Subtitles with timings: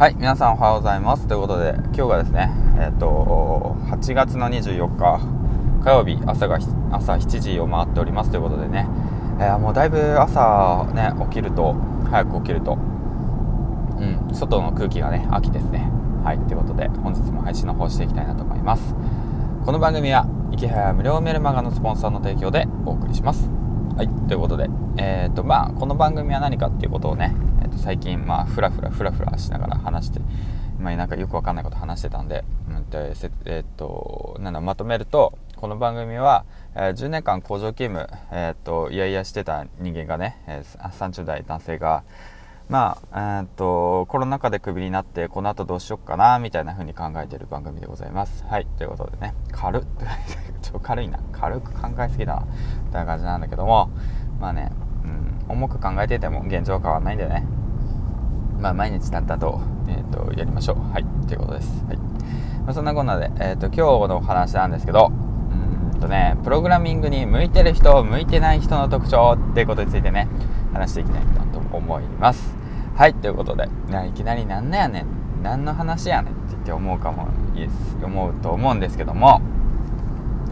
[0.00, 1.28] はい皆さんおはようございます。
[1.28, 5.20] ということで今日がですねえっ、と8月の24日
[5.84, 6.58] 火曜日朝が
[6.90, 8.30] 朝7時を回っております。
[8.30, 8.88] ということでね、
[9.38, 11.74] えー、もうだいぶ朝ね起きると
[12.10, 12.78] 早く起きると
[13.98, 15.90] うん外の空気がね秋ですね。
[16.24, 18.94] はいということで本日も配信の方していきたいなと思います。
[19.66, 23.50] この番組は池早無料メルマガのスポンサーの提供でお送りします。
[23.98, 27.36] はいということでえっ、ー、とまあこの番組は何かっていうことをね
[27.70, 30.20] と最近まあフラフラフラフラしながら話して、
[30.78, 32.86] まあ、なんかよくわかんないこと話してたんで、うん
[33.44, 36.44] え、っとなんだまとめるとこの番組は、
[36.74, 42.02] えー、10年間工場勤務、えー、っといやいやしてた人間がね、えー、30代男性が
[42.70, 48.44] まあ、えー、っとコロナ禍でクビになってこの後どうしよっかなみたいな風に考えてる番組でございます。
[48.44, 49.34] はいということでね。
[49.50, 49.84] 軽っ。
[50.62, 51.18] ちょ軽いな。
[51.32, 52.46] 軽く考えすぎだな
[52.86, 53.90] みたいな感じなんだけども。
[54.38, 54.70] まあね、
[55.48, 57.44] うん、重く考えてても現状変わんないんでね。
[58.60, 60.92] まあ、毎日たったと,、えーと、やりましょう。
[60.92, 61.84] はい、ということです。
[61.86, 65.10] はいまあ、そんなこんなで、えーと、今日のお話なんですけど、
[65.92, 70.28] うんとね、プログラミングに向いてる人、向いてない人の特徴っていうことについてね、
[70.72, 72.54] 話していきたいなと思います。
[72.94, 73.68] はい、ということで、
[74.08, 75.06] いきなりなんやねん、
[75.42, 77.28] 何の話やねんって言って思うかも、
[78.04, 79.40] 思うと思うんですけども、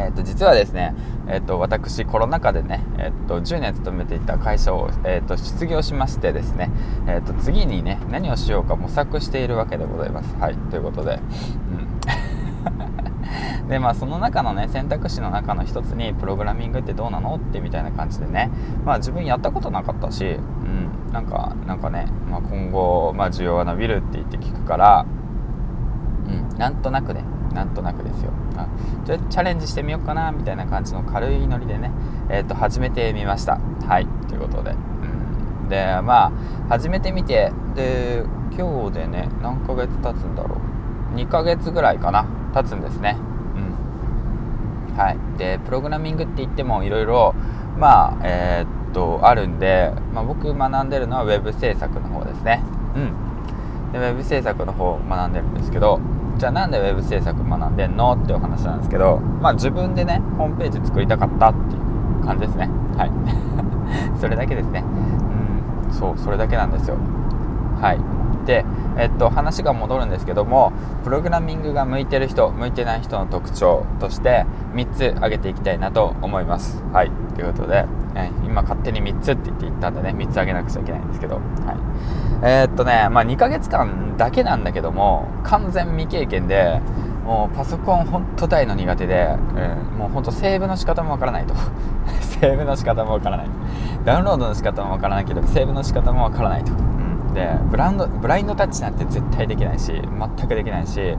[0.00, 0.94] えー、と実はですね、
[1.28, 6.70] えー、と私コロナ禍でね、えー、と10年勤めていた会社を、えー、と失業しましてですね、
[7.06, 10.34] えー、と次にね何をしようか模索しているわけでございます。
[10.36, 11.20] はいということで、
[13.62, 18.50] うん、 でまあその中のね選択肢の中の一つにプログラミングってどうなのってみたいな感じでね
[18.84, 25.06] まあ自分やったことなかったし、うん、なんかなんかね、まあ、今後、まあ、需要が伸びるって言って聞くから、
[26.26, 28.32] うん、なんとなくねなんとなくですよ。
[28.56, 28.68] あ
[29.04, 31.90] ちょチャレンジしてみようかなみたいな感じの軽いノリでね、
[32.28, 33.58] えー、と始めてみました。
[33.86, 34.06] はい。
[34.28, 36.32] ということで、うん、でまあ
[36.68, 38.24] 始めてみてで
[38.56, 40.56] 今日でね何ヶ月経つんだろ
[41.14, 41.16] う。
[41.16, 42.26] 2ヶ月ぐらいかな。
[42.54, 43.16] 経つんですね。
[44.88, 44.96] うん。
[44.96, 45.38] はい。
[45.38, 47.34] でプログラミングって言ってもいろいろ
[47.78, 52.62] まあえー、っとあるんで、まあ、僕学んでるのは web 制作の方ですね。
[52.94, 53.92] うん。
[53.92, 56.00] で web 制作の方を学んでるんですけど
[56.40, 62.66] じゃあなんで web 制作学んでんのっていう話なんですけどまあ自分でねホームページ作りたかったっていう感じですね。
[62.96, 63.12] はい。
[64.18, 64.82] それだけですね。
[65.86, 65.92] うん。
[65.92, 66.96] そうそれだけなんですよ。
[67.78, 68.19] はい。
[68.44, 68.64] で
[68.98, 70.72] えっと話が戻るんですけども
[71.04, 76.82] プログラミングが向いてる人向いてない人の特徴として3つ挙げていきたいなと思います。
[76.92, 77.10] はい。
[77.34, 81.36] ということで、え今勝手に3つって言って言ったんでね3つ挙げなくちゃいけないんですけど。
[81.36, 81.44] はい。
[82.42, 86.80] えー、っとねまあ2ヶ月間だけなんだけども完全未経験で
[87.24, 91.54] もうパソコンほんと大の苦手で、えー、もうほんとセーブの仕方もわからないと。
[92.20, 93.46] セーブの仕方もわからない。
[94.04, 96.72] ダウンロードの仕方もわからないけどセーブの仕方もわからないと。
[97.32, 101.16] でブランドブラインドタッチなんて絶対できないし全くできないし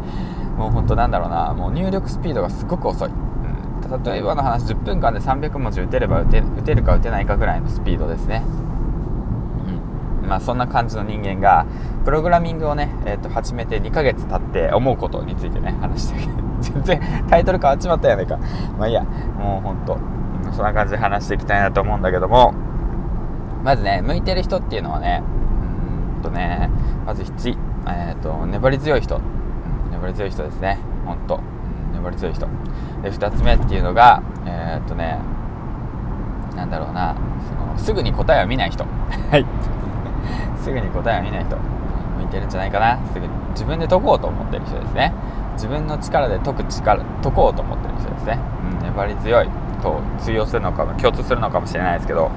[0.58, 8.44] もうほんとなんだろうなもう入力スピードがすごく遅い、うん、例えばの話10分間で300文字打てれば打て打てるか打てないかぐらいのスピードですね、
[10.22, 11.66] うん、まあそんな感じの人間が
[12.06, 16.20] プログラミングをね、えー、と始めて2ヶ月経って思うことについてね話して
[16.62, 18.38] 全然タイトル変わっちまったやないか。
[18.78, 19.04] まあいいや。
[19.04, 19.98] もうほんと。
[20.52, 22.54] そんな感じで話していきたいなと思うんだけども。
[23.64, 25.24] まずね向いてる人っていうのはね
[26.22, 26.70] とね
[27.06, 29.20] まず1、えーと、粘り強い人、う
[29.88, 30.80] ん、粘り強い人ですね。
[31.06, 32.48] ほんと、うん、粘り強い人。
[33.02, 35.20] で2つ目っていうのがえっ、とね
[36.56, 37.16] なんだろうな。
[37.48, 38.84] そのすぐに答えを見ない人。
[39.32, 39.46] はい。
[40.58, 41.56] すぐに答えを見ない人。
[41.58, 42.98] 向いてるんじゃないかな。
[43.14, 43.30] すぐに。
[43.52, 45.14] 自分で解こうと思ってる人ですね。
[45.54, 48.40] 自分の力で解く力解こうと思ってる人ですね、
[48.80, 49.50] うん、粘り強い
[49.82, 52.32] と通用するのかも共通するのかもしれないですけど。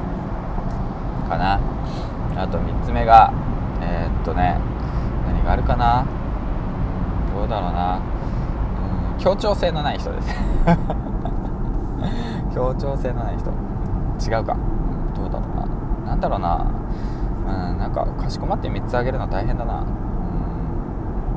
[1.28, 1.60] かな。
[2.36, 3.32] あと3つ目が、
[4.24, 4.58] とね
[5.26, 6.04] 何があるかな？
[7.34, 8.00] どうだろうな？
[9.16, 10.28] うん協調性のない人です。
[12.54, 13.50] 協調性のない人。
[14.30, 14.56] 違うか。
[15.14, 15.66] どうだろうな？
[16.06, 16.66] 何だろうな？
[17.46, 19.84] うんなんかかしこまって3つあげるの大変だな。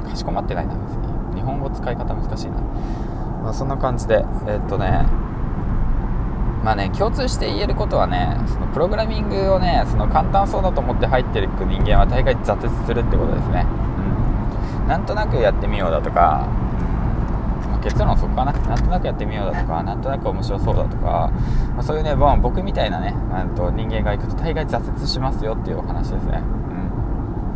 [0.03, 1.07] うんかしこまってないな別に。
[1.35, 2.53] 日本語使い方難しいな。
[3.43, 5.05] まあそんな感じでえー、っとね
[6.67, 13.65] まあね共通して言えることはねそのプログラミングをねその簡単そうだと思って入っていく人間は大概挫折するってことですね、
[14.81, 16.45] うん、なんとなくやってみようだとか、
[17.81, 18.51] 結論そこかな。
[18.51, 21.31] なんとなくやってみようだとかなんとなく面白そうだとか、
[21.73, 23.15] まあ、そういうね、まあ、僕みたいなね
[23.55, 26.43] と人間が行くと大概挫折しますよっていうお話ですね、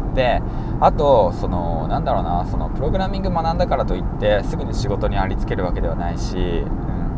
[0.07, 0.41] うん、で
[0.79, 6.63] あとそのなんだろうなそのプログラミング学んだからといってすぐに仕事にありつけるわけではないし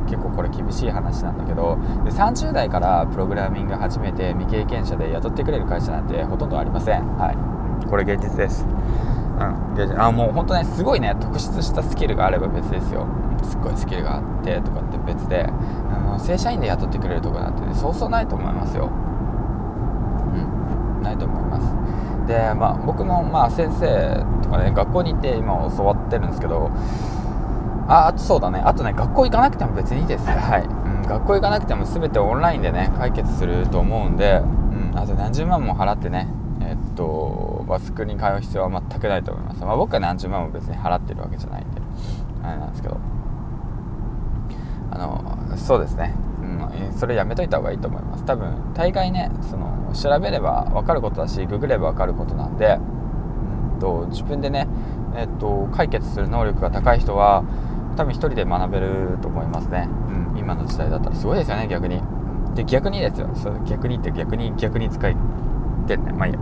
[0.05, 7.17] 結構これ厳しい話なんだけどで30代からプログラミング始めて未経験者で雇ってくれる会社なんてほとんどありません。
[7.17, 7.88] はい。
[7.88, 8.65] これ現実です。
[8.65, 13.07] うんあもう本当ねすごいね特筆したスキルがあれば別ですよ。
[13.44, 15.47] すっごいスキルがあってとかって別で、
[16.13, 18.89] うん、正社員で雇ってくれるとこなんて、ね、そうそうないと思いますよ。
[20.33, 22.27] うんないと思います。
[22.27, 26.69] でまあ僕もまあ先生とかね学校に行って今教わってるんですけど
[27.88, 28.62] ああとそうだね。
[28.63, 30.25] あとね学校行かなくても別にいいです。
[30.25, 36.27] はい、うん、学校行かなくても全てオンラインでね解決すると思うんで、うん、あと何十万も払ってね
[36.62, 41.81] えっとバスクに通う必要は全くないと思います、まあ、僕は何十万も別に払ってるわけじゃないんで
[42.44, 42.97] あれなんですけど。
[44.95, 46.13] あのそうですね、
[46.44, 48.25] うん、それやめといた方がいいと思います。
[48.25, 54.68] 多分大概ねその調べれば分かることだしググれば分かることなんで、うんと、自分でね、
[55.15, 57.44] えっと、解決する能力が高い人は
[57.95, 59.88] 多分一人で学べると思いますね、
[60.34, 62.01] うん、今の時代だったらすごいですよね逆に。
[62.56, 63.30] で逆にですよ。
[63.34, 65.16] そう逆にって逆に逆に使い
[65.88, 66.13] てんね。
[66.13, 66.34] まあいい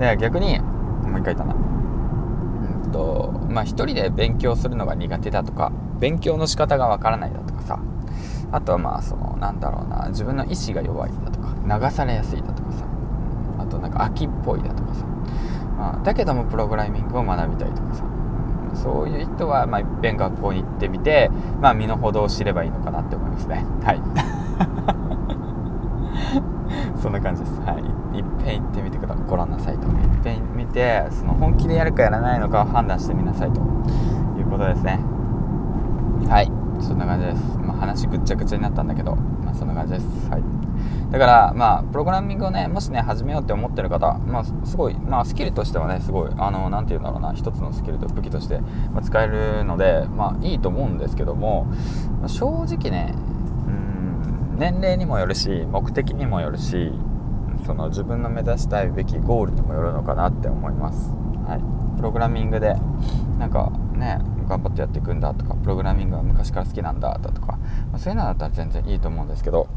[0.00, 0.16] や。
[0.16, 1.54] で逆にもう一回言ったな。
[1.54, 7.78] うんとまあ一人で勉強するのが苦手だとか勉強の仕方がわからないだとかさ。
[8.52, 10.08] あとはまあそのなんだろうな。
[10.08, 15.04] 自分の意志が弱いだとか流されやすいだとかさ、うん、あとなんか秋っぽいだとかさ、
[15.76, 18.04] まあ、だけどもプログラミングを学びたいとかさ
[18.76, 21.30] そういう人は、まあ、いっぺん学校に行ってみて、
[21.60, 23.64] まあ、身の程を知ればいいのかなって思いますね。
[23.82, 24.00] はい。
[27.00, 27.60] そんな感じです。
[27.60, 28.18] はい。
[28.18, 29.24] いっぺん行ってみてください。
[29.26, 29.86] ご覧なさいと。
[29.86, 29.92] いっ
[30.22, 35.00] ぺん見て、その本気でやるかやらないのかを判断してみなさいということですね。
[36.28, 36.55] はい。
[36.80, 37.58] そんな感じです。
[37.58, 40.30] まあ、話ぐっちゃぐちゃになったんだけど、まあ、そんな感じです。
[40.30, 40.42] はい。
[41.10, 48.60] だからまあプログラミングをねもしね始めようって思ってる方まあすごいまあスキルとしてはねすごいあの何て言うんだろうな一つのスキルと武器として
[48.92, 51.66] ま使えるのでまあいいと思うんですけども
[52.20, 53.14] ま正直ね
[53.66, 56.92] うん年齢にもよるし目的にもよるし
[57.64, 61.25] その自分の目指したいべきゴールにもよるのかなって思います。
[61.96, 62.74] プログラミングで
[63.38, 67.58] なんかね頑張ってやっていくんだとかプログラミングは昔から好きなんだだとか、
[67.90, 69.68] まあ、そういうのだったら全然いいと思うんですけど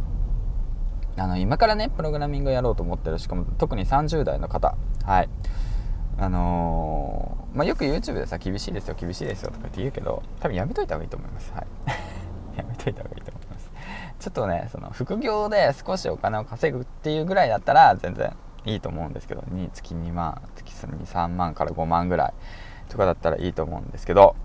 [1.18, 4.75] あの今からねプログラミングやろうと思ってるしかも特に30代の方
[5.06, 5.30] はい。
[6.21, 11.54] あのー、まあ、よく YouTube でさ厳しいですよ厳しいですよとかって言うけど多分やめといた方がいいと思います。
[11.54, 11.65] はい。
[12.57, 13.72] やめといた方がいいと思います。
[14.19, 18.33] ちょっとねその副業で少しお金を稼ぐっていうぐらいだったら全然
[18.74, 22.33] いいと思うんですけどに月2万月23万から5万ぐらい
[22.89, 24.36] とかだったらいいと思うんですけど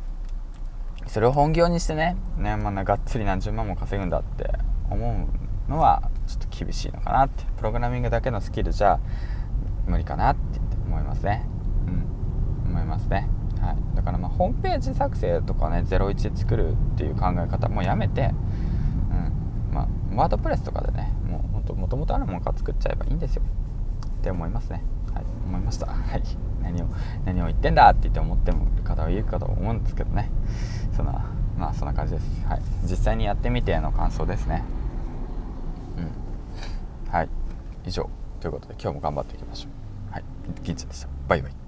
[1.06, 4.50] それを本業にしてねね、まあ、がっつり何十万も稼ぐんだって
[4.90, 5.28] 思
[5.68, 7.44] うのはちょっと厳しいのかなって。
[7.56, 8.98] プログラミングだけのスキルじゃ
[9.86, 11.46] 無理かなって思いますね。
[11.86, 12.70] うん。
[12.70, 13.28] 思いますね。
[13.60, 13.96] はい。
[13.96, 18.32] だからまあホームページ作成とかね01作るっていう考え方もやめて
[19.10, 19.74] うん。
[19.74, 23.42] まあワードプレスとかでねもうほんともともとあるものから作っちゃえばいいんですよ。
[24.24, 24.82] って思いますね。
[25.12, 25.86] はい思いました。
[25.86, 26.22] はい。
[26.62, 26.86] 何を
[27.26, 30.30] 何を言ってんだって言って思ってもる方はいるかと思うんですけどね。
[30.96, 31.26] そんな
[31.58, 32.46] まあそんな感じです。
[32.46, 32.62] はい。
[32.84, 34.64] 実際にやってみての感想ですね。
[35.98, 37.12] うん。
[37.12, 37.28] はい。
[37.84, 38.08] 以上。
[38.40, 39.68] ということで今日も頑張っていきましょ
[40.10, 40.12] う。
[40.12, 40.24] はい。
[40.62, 41.08] 銀ちゃんでした。
[41.28, 41.63] バイバイ。